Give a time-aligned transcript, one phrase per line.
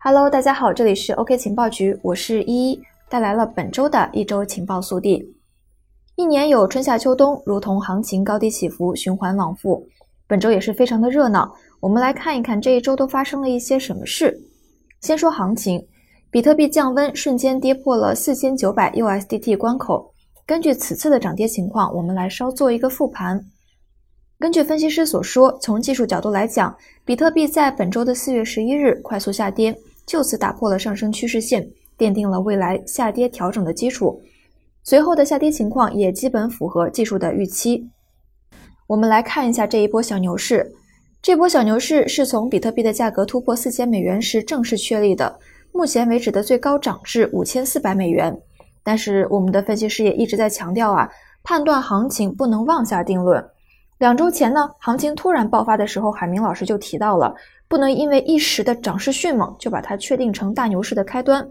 [0.00, 5.34] Hello，大家好，这里是 OK 情报局，我是依依，带来了本周的一周情报速递。
[6.14, 9.84] 一年有春夏秋冬，如同行情高低起伏，循环往复。
[10.28, 14.40] 本周也是非常的热闹，我们来看一看这一周都发生了一些什么事。
[15.00, 15.84] 先说行情，
[16.30, 20.14] 比特币降温，瞬间跌破了四千九百 USDT 关口。
[20.46, 23.44] 根据此次的涨跌情况，我们来稍做一个复盘。
[24.38, 26.72] 根据分析师所说，从技术角度来讲，
[27.04, 29.76] 比特币在本周的四月十一日快速下跌。
[30.08, 34.20] 就此打破了上升趋势线，奠定了未来下跌调整的基础。
[34.82, 37.86] 随后的下跌情况也基本符合技术的预期。
[38.86, 40.72] 我们来看一下这一波小牛市。
[41.20, 45.38] 这波小牛市是从比特币的价格突破四千美元时正式确立的，
[45.72, 48.34] 目前为止的最高涨至五千四百美元。
[48.82, 51.06] 但是我们的分析师也一直在强调啊，
[51.42, 53.44] 判断行情不能妄下定论。
[53.98, 57.34] 两周前呢，行情突然爆发的时候，海明老师就提到了。
[57.66, 61.46] 不能因为一时的涨势迅猛就把它确定成大牛市的开端，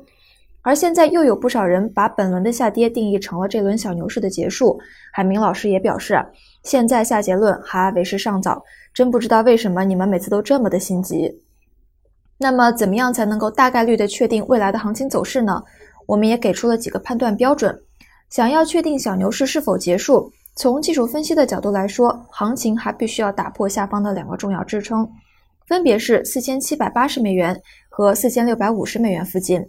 [0.63, 4.79] 而现在又有不少人把本轮的下跌定义成了这轮小牛市的结束。
[5.11, 6.19] 海明老师也表示，
[6.63, 11.31] 现在下结论还为时尚早，真不知道为什么你们每次都这么的心急。
[12.39, 15.61] 那么，怎么样才能够大概率的确定未来的行情走势呢？
[16.07, 17.77] 我们也给出了几个判断标准。
[18.29, 25.07] 想要确定小牛市是否结束，从技术分析的角度来说，行情还必须要打破下方的两个重要支撑。
[25.67, 29.63] 分别是四千七百八十美元和四千六百五十美元附近，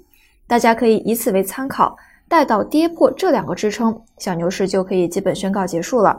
[0.46, 1.94] 大家可以以此为参考。
[2.26, 6.18] 待到跌破这两个支撑，小牛市就可以基本宣告结束了。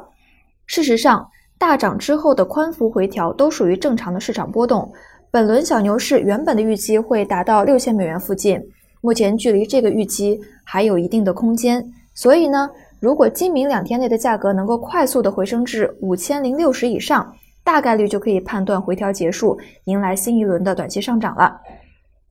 [0.67, 4.91] 事实上，大涨之后的宽幅回调都属于正常的市场波动。
[5.31, 8.61] 本轮小牛市原本的预期会达到六千美元附近，
[9.01, 11.83] 目前距离这个预期还有一定的空间。
[12.13, 17.33] 所以呢，如果今明两天内的价格能够快速的回升至五千零六十以上，
[17.63, 21.59] 大概率就可以判断回调结束，迎来新一轮的短期上涨了。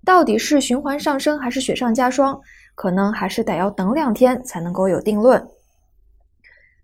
[0.05, 2.38] 到底是循环上升还是雪上加霜，
[2.75, 5.47] 可能还是得要等两天才能够有定论。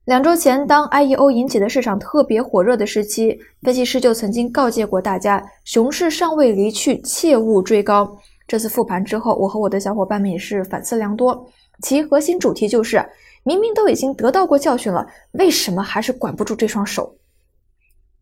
[0.05, 8.19] 两周前，当 IEO 引起的市场特别火热的时期，分析师就曾经告诫过大家，熊市尚未离去，切勿追高。
[8.47, 11.47] 这次复盘之后，我和我的小伙伴们也是反思良多，
[11.83, 13.05] 其核心主题就是：
[13.43, 17.15] 明明都已经得到过教训了，为什么还是管不住这双手？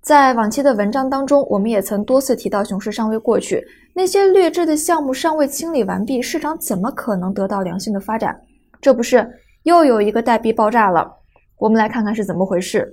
[0.01, 3.65] 在往期的文章当中，我们也曾多次提到，熊市尚未过去，
[3.95, 8.37] 那些劣质的项目尚未清理完毕，市场怎么可能得到良性的发展？
[8.81, 9.25] 这不是
[9.63, 11.09] 又有一个代币爆炸了？
[11.57, 12.93] 我们来看看是怎么回事。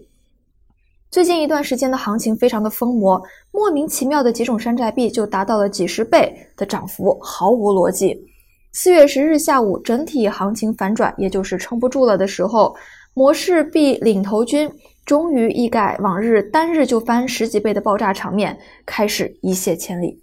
[1.09, 3.19] 最近一段时间的行情非常的疯魔，
[3.51, 8.23] 莫名其妙的几种山寨币就达到了几十倍的涨幅，毫无逻辑。
[8.71, 12.75] 四月十日下午，整体行情反转，也就是撑不住了的时候，
[13.13, 14.69] 模式币领头军。
[15.05, 20.21] 终于一改往日单日就翻十几倍的爆炸场面，开始一泻千里。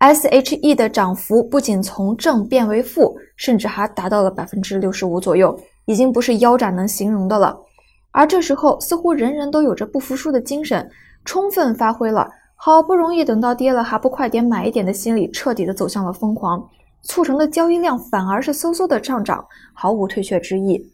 [0.00, 7.56] SHE 的涨幅不仅从正变为负，甚至还达到了百分之六十五左右，已经不是腰斩能形容的了。
[8.10, 10.90] 而这时候，似乎人人都有着不服输的精神，
[11.24, 12.28] 充分发挥了
[12.60, 16.68] 好不容易等到跌了还不快点买一点的心理，彻底的走向了疯狂，
[17.02, 20.84] 促成的交易量反而是嗖嗖的上涨，毫无退却之意。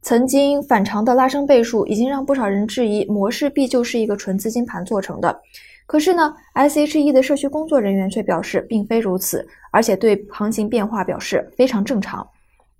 [0.00, 5.38] 曾经反常的拉升倍数，已经让不少人质疑模式币就是一个纯资金盘做成的。
[5.86, 12.26] 可是呢，SHE 的社区工作人员却表示并非如此，而且对行情变化表示非常正常。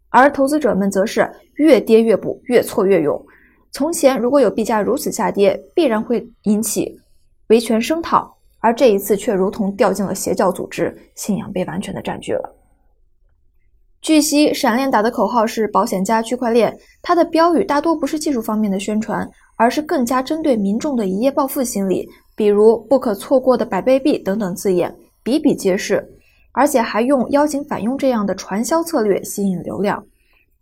[0.09, 3.23] 而投资者们则是越跌越补，越挫越勇。
[3.71, 6.99] 从前如果有币价如此下跌，必然会引起
[7.49, 12.55] 维权声讨，而这一次却如同掉进了邪教组织，信仰被完全的占据了。
[14.01, 24.95] 据悉，闪链打的口号是“保险加区块链”，它的标语大多不是技术方面的宣传，而是更加针对民众的一夜暴富心理，比如“不可错过的百倍币”等等字眼
[25.25, 26.07] 比比皆是，
[26.53, 30.05] 而且还用邀请返佣这样的传销策略吸引流量。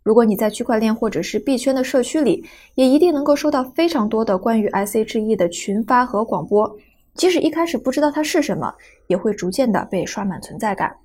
[0.07, 2.41] 如果你在区块链或者是币圈的社区里，
[2.75, 6.77] 也一定能够收到非常多的关于 SHE 的群发和广播，
[7.13, 8.73] 即使一开始不知道它是什么，
[9.07, 10.95] 也会逐渐的被刷满存在感。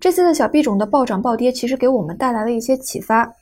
[0.00, 3.32] 这次的小币种的暴涨暴跌，其实给我们带来了一些启发。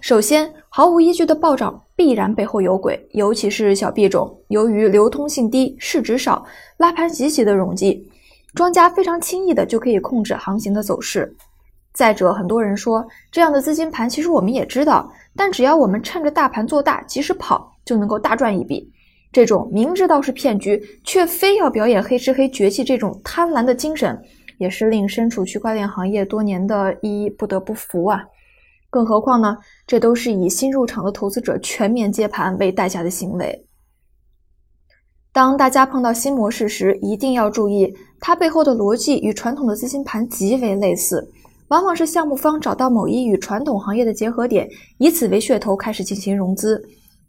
[0.00, 6.42] 首先，毫无依据的暴涨必然背后有鬼，尤其是小币种，由于流通性低、市值少、
[6.78, 8.08] 拉盘极其的容易，
[8.54, 11.36] 庄家非常轻易的就可以控制行情的走势。
[11.96, 18.92] 再者，很多人说这样的资金盘，其实我们也知道，但只要我们趁着大盘做大，及时跑，就能够大赚一笔。
[19.32, 24.22] 这种明知道是骗局，却非要表演黑吃黑绝技，这种贪婪的精神。
[24.58, 28.24] 也是令身处区块链行业多年的一不得不服啊！
[28.88, 29.54] 更何况呢，
[29.86, 33.66] 这都是以新入场的投资者全面接盘为代价的行为。
[35.30, 41.30] 当大家碰到新模式时，一定要注意它背后的逻辑与传统的资金盘极为类似，
[41.68, 44.68] 往往是项目方找到某一与传统行业的结合点，
[44.98, 46.80] 以此为噱头开始进行融资。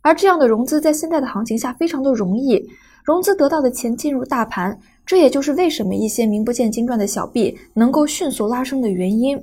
[0.02, 2.64] 而这样的融资在现在的行情下非常的容易，
[3.04, 9.38] 融资得到的钱进入大盘，这也就是为什么一些名不见经传的小币能够迅速拉升的原因。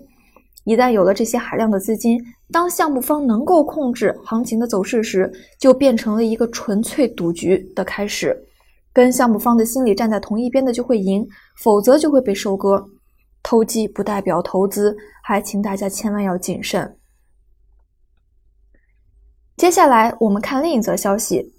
[0.64, 2.18] 一旦有了这些海量的资金，
[2.50, 8.34] 当项目方能够控制行情的走势时，就变成了一个纯粹赌局的开始。
[8.92, 11.26] 跟项目方的心理站在同一边的就会赢，
[11.62, 12.82] 否则就会被收割。
[13.44, 16.96] 投机不代表投资，还请大家千万要谨慎。
[19.56, 21.54] 接下来我们看另一则消息，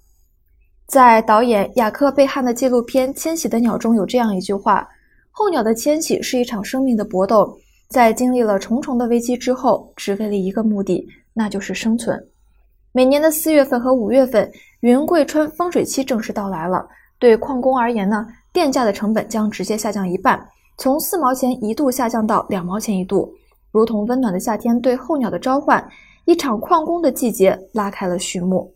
[0.86, 4.86] 在导演雅克贝汉的纪录片《迁徙的鸟》中有这样一句话
[5.32, 12.20] ：“候鸟的迁徙是一场生命的搏斗。”在经历了重重的危机之后，只为了一个目的，那就是生存。
[12.90, 14.50] 每年的四月份和五月份，
[14.80, 16.84] 云贵川丰水期正式到来了。
[17.20, 20.44] 对矿工而言呢，电价的成本将直接下降一半，
[20.78, 23.34] 从四毛钱一度下降到两毛钱一度，
[23.72, 25.86] 如同温暖的夏天对候鸟的召唤。
[26.26, 28.74] 一场矿工的季节拉开了序幕。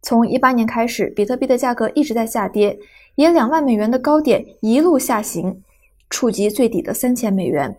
[0.00, 2.78] 从一八年开始，比特币的价格一直在下跌，
[3.16, 5.60] 以两万美元的高点一路下行，
[6.08, 7.76] 触及最底的三千美元。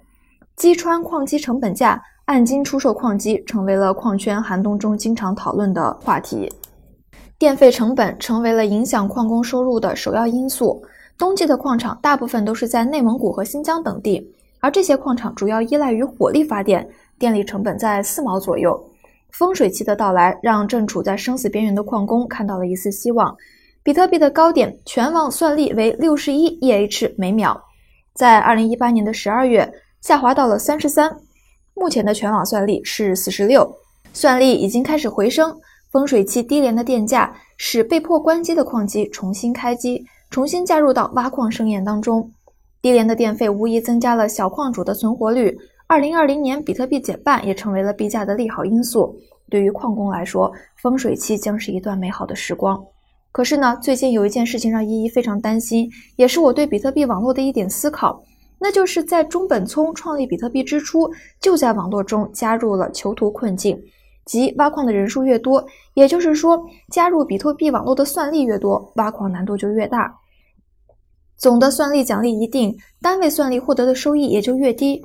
[0.57, 6.51] 击穿矿机成本价，按斤出售矿机成为了矿圈寒冬中经常讨论的话题。
[7.39, 10.83] 电费成本成为了影响矿工收入的首要因素。
[11.17, 18.77] 冬季的矿场大部分都是在内蒙古和新疆等地，而这些矿场主要依赖于火力发电，电力成本在四毛左右。
[19.31, 23.35] 丰水期的到来，让正处在生死边缘的矿工看到了一丝希望。
[23.83, 27.55] 比特币的高点全网算力为六十一 EH 每秒，
[28.13, 29.71] 在二零一八年的十二月。
[30.01, 31.11] 下滑到了三十三，
[31.73, 33.67] 目前的全网算力是四十六，
[34.13, 35.51] 算力已经开始回升。
[35.89, 42.31] 风水期低廉的电价使被迫关机的矿机重新开机，重新加入到挖矿盛宴当中。
[42.81, 45.57] 低廉的电费无疑增加了小矿主的存活率。
[45.87, 49.15] 二零二零年比特币减半也成为了币价的利好因素。
[49.49, 50.51] 对于矿工来说，
[50.81, 52.83] 风水期将是一段美好的时光。
[53.31, 58.23] 可是呢，最近有一件事情让依依非常担心，也是我对比特币网络的一点思考。
[58.57, 61.07] 那就是在中本聪创立比特币之初，
[61.39, 63.79] 就在网络中加入了囚徒困境，
[64.25, 66.59] 即挖矿的人数越多，也就是说，
[66.91, 70.13] 加入比特币网络的算力越多，挖矿难度就越大。
[71.37, 74.99] 总的算力奖励一定，单位算力获得的收益也就越低；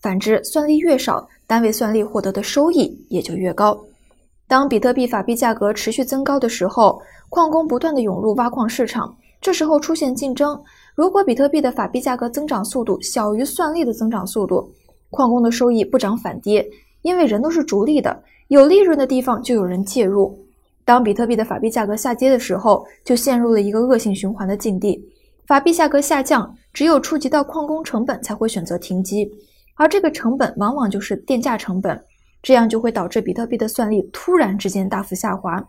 [0.00, 3.78] 反之，算力越少，单位算力获得的收益也就越高。
[4.48, 7.00] 当比特币法币价格持续增高的时候，
[7.30, 10.60] 矿工不断的涌入挖矿市场，这时候出现竞争。
[10.94, 14.70] 如果比特币的法币价格增长速度小于算力的增长速度，
[15.10, 16.66] 矿工的收益不涨反跌，
[17.02, 20.38] 因为人都是逐利的，有利润的地方就有人介入。
[20.84, 25.02] 当比特币的法币价格下跌的时候，就陷入了一个恶性循环的境地。
[25.46, 29.28] 法币价格下降，只有触及到矿工成本才会选择停机，
[29.74, 32.00] 而这个成本往往就是电价成本，
[32.42, 35.60] 这样就会导致比特币的算力突然之间大幅下滑，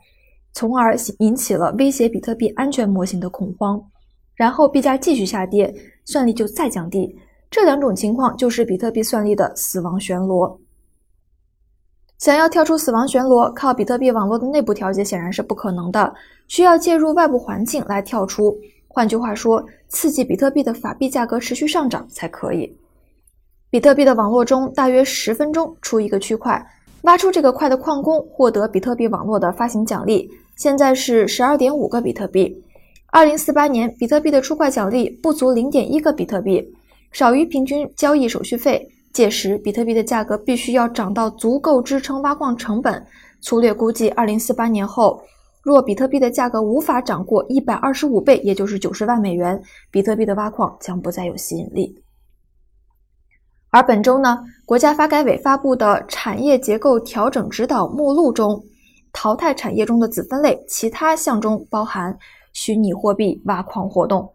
[0.53, 3.81] 从而引起了威胁比特币安全模型的恐慌。
[4.35, 5.73] 然后币价继续下跌，
[6.05, 7.15] 算力就再降低，
[7.49, 10.59] 这两种情况就是比特币算力的死亡旋螺。
[12.17, 16.11] 想要跳出死亡旋涡，靠比特币网络的内部调节显然是不可能的，
[16.47, 18.57] 需要介入外部环境来跳出。
[18.87, 22.75] 换句话说，刺激比特币的法币价格持续上涨才可以。
[23.69, 26.65] 比特币的网络中，大约十分钟出一个区块，
[27.03, 32.63] 挖出这个块的矿工获得比特币网络的发行奖励，现在是十二点五个比特币。
[33.11, 36.67] 二零四八年，比特币的出块奖励不足零点一个比特币，
[37.11, 38.89] 少于平均交易手续费。
[39.17, 43.03] 届时，比特币的价格必须要涨到足够支撑挖矿成本。
[43.41, 45.19] 粗略估计，二零四八年后，
[45.63, 49.59] 若比特币的价格无法涨过一百二十五倍，也就是九十万美元，
[49.89, 51.99] 比特币的挖矿将不再有吸引力。
[53.71, 58.63] 而本周呢，国家发改委发布的产业结构调整指导目录中，
[59.11, 62.15] 淘汰产业中的子分类其他项中包含。
[62.53, 64.27] 虚拟货币挖矿活动，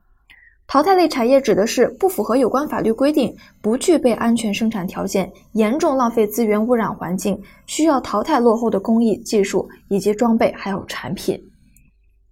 [0.73, 11.39] 淘汰类产业指的是不符合有关法律规定、不具备安全生产条件、严重浪费资源、污染环境、需要淘汰落后的工艺技术以及装备还有产品。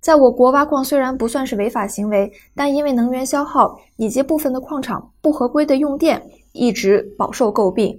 [0.00, 6.18] 在我国，挖矿虽然不算是违法行为，但因为能源消耗以及部分的矿场不合规的用电，
[6.52, 7.94] 一直饱受诟病。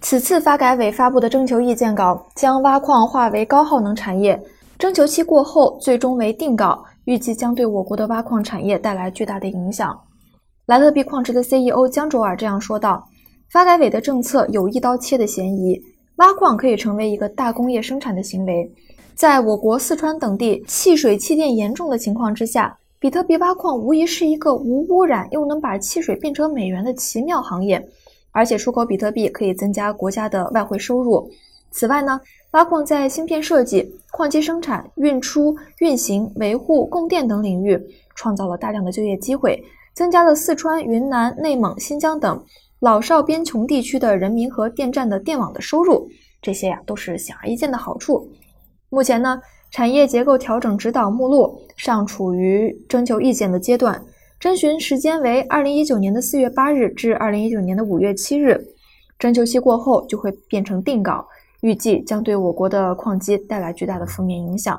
[0.00, 4.42] 此次发改委发布的征求意见稿将挖矿划为高耗能产业，
[4.76, 6.84] 征求期过后，最终为定稿。
[7.04, 9.98] 预计将对我国的挖矿产业带来巨大的影响。
[10.66, 13.06] 莱特币矿池的 CEO 江卓尔这样说道
[13.50, 15.78] ：“发改委的政策有一刀切的嫌疑，
[16.16, 18.72] 挖矿可以成为一个大工业生产的行为。
[19.14, 27.80] 在我国四川等地汽水气电严重的情况之下，比特币挖矿无疑是一个无污染又能把汽水变成美元的奇妙行业，
[28.32, 31.30] 而且出口比特币可以增加国家的外汇收入。
[31.74, 32.20] 此外呢，
[32.52, 37.76] 挖矿在芯片设计、矿机生产、运出、运行、维护、供电等领域
[38.14, 39.60] 创造了大量的就业机会，
[39.92, 42.40] 增加了四川、云南、内蒙、新疆等
[42.78, 46.08] 老少边穷地区的人民和电站的电网的收入。
[46.40, 48.30] 这些呀，都是显而易见的好处。
[48.88, 49.40] 目前呢，
[49.72, 54.00] 产业结构调整指导目录尚处于征求意见的阶段，
[54.38, 58.64] 征询时间为二零一九年的四月八日至二零一九年的五月七日。
[59.18, 61.26] 征求期过后就会变成定稿。
[61.64, 64.78] 预计将对我国的矿机带来巨大的负面影响。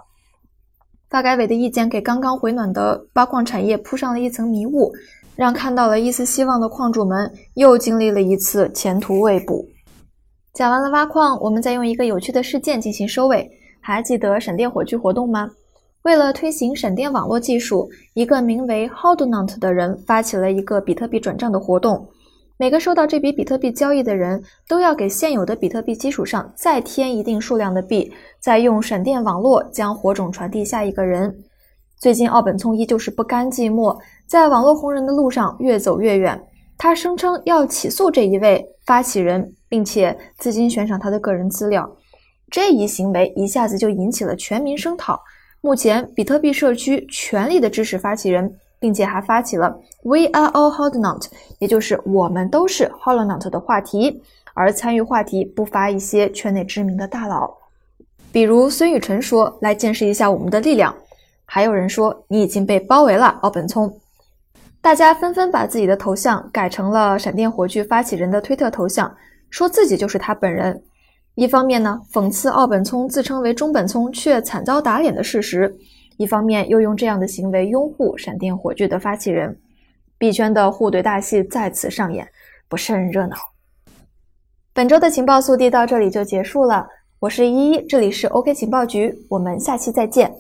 [1.10, 4.94] 发改委的意见给刚刚回暖的挖矿产业铺上了一层迷雾，
[5.36, 9.66] 让看到了一丝希望的矿主们又经历了一次前途未卜。
[10.54, 13.50] 讲完了挖矿，我们再用一个有趣的事件进行收尾。
[13.82, 15.50] 还记得闪电火炬活动吗？
[16.04, 22.08] 为了推行闪电网络技术，一个名为 Hodnot 的人发起了一个比特币转账的活动。
[22.58, 28.10] 每个收到这笔比特币交易的人都要给现有的比特币基础上再添一定数量的币，
[28.40, 31.36] 再用闪电网络将火种传递下一个人。
[32.00, 36.42] 最近，奥本聪依旧是不甘寂寞，在网络红人的路上越走越远。
[36.78, 41.90] 他声称要起诉这一位发起人，并且资金悬赏他的个人资料。
[42.50, 45.20] 这一行为一下子就引起了全民声讨。
[45.60, 48.50] 目前，比特币社区全力的支持发起人。
[48.80, 51.30] 并且还发起了 We are all h o l d n o t
[51.60, 54.22] 也就是我们都是 h o l d n o t 的话题，
[54.54, 57.54] 而参与话题不乏一些圈内知名的大佬，
[58.32, 60.96] 比如孙雨晨说：“来见识一下我们的力量。”
[61.46, 64.00] 还有人说：“你已经被包围了，奥本聪。”
[64.82, 69.16] 大家纷纷把自己的头像改成了闪电火炬发起人的推特头像，
[69.50, 70.84] 说自己就是他本人。
[71.34, 75.76] 一方面呢，讽刺奥本聪自称为中本聪却惨遭打脸的事实。
[76.18, 79.58] 一方面又用这样的行为拥护闪电火炬的发起人，
[80.18, 82.28] 币圈的互怼大戏再次上演，
[82.68, 83.36] 不甚热闹。
[84.74, 86.88] 本周的情报速递到这里就结束了，
[87.20, 90.34] 我是依依，这里是 OK 情报局，我们下期再见。